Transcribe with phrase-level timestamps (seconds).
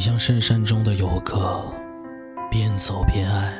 [0.00, 1.62] 像深山中的游客，
[2.50, 3.52] 边走边爱。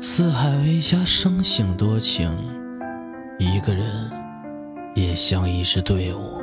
[0.00, 2.28] 四海为家，生性多情。
[3.38, 4.10] 一个人，
[4.96, 6.41] 也像一支队伍。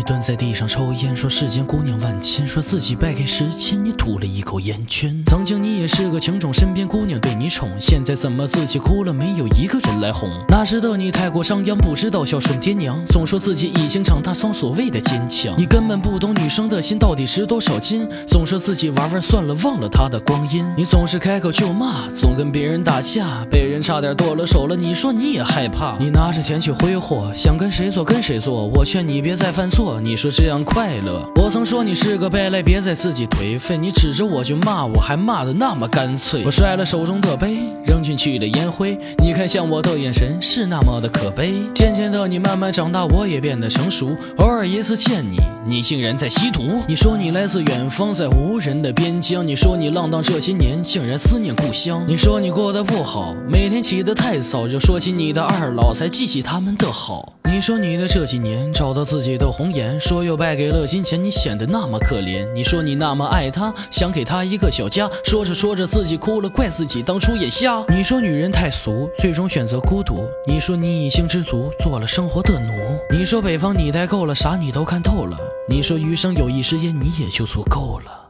[0.00, 3.84] 你蹲在地上抽烟，说世间姑娘万千，说自己败给时间。
[3.84, 5.14] 你吐了一口烟圈。
[5.26, 10.30] 曾经你也是个情种，身边姑娘对你宠，现在怎么自己哭了，没有一个人来哄？
[10.48, 15.52] 那时的你太过张扬，不知道孝顺爹娘，总说自己已经长大，装所谓的坚强。
[15.58, 20.64] 你根本不懂女生的心到底值多少斤，总说自己玩玩算了，忘了她的光阴。
[20.78, 25.98] 你总是开口就骂，总跟别人打架，被人差点剁了手了，你说你也害怕。
[25.98, 29.89] 你拿着钱去挥霍，想跟谁做跟谁做，我劝你别再犯错。
[29.98, 31.26] 你说这样快乐？
[31.36, 33.78] 我曾说你是个败类，别再自己颓废。
[33.78, 36.42] 你指着我就骂我，还骂得那么干脆。
[36.44, 38.98] 我摔了手中的杯，扔进去了烟灰。
[39.18, 41.54] 你看向我的眼神是那么的可悲。
[41.74, 44.14] 渐渐的，你慢慢长大，我也变得成熟。
[44.36, 46.62] 偶尔一次见你，你竟然在吸毒。
[46.86, 49.46] 你说你来自远方，在无人的边疆。
[49.46, 52.04] 你说你浪荡这些年，竟然思念故乡。
[52.06, 57.39] 你说你过得不好，每天起得太早，就说起你的二老，才记起他们的好。
[57.52, 62.50] 你说你的这几年找到自己的红颜，说又败给了金钱，你显得那么可怜。
[62.54, 67.84] 你说你那么爱他，想给他一个小家，说着说着自己哭了，怪自己当初也瞎。
[67.88, 70.22] 你说女人太俗，最终选择孤独。
[70.46, 72.72] 你说你已经知足，做了生活的奴。
[73.10, 75.36] 你说北方你待够了，啥你都看透了。
[75.68, 78.20] 你说余生有一支烟，你也就足够了。